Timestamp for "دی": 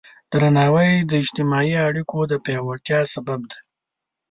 3.51-3.59